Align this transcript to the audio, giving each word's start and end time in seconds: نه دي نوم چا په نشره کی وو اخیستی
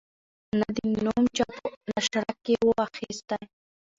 نه 0.59 0.67
دي 0.75 0.87
نوم 1.05 1.23
چا 1.37 1.45
په 1.61 1.67
نشره 1.93 2.31
کی 2.43 2.53
وو 2.61 2.71
اخیستی 2.87 3.43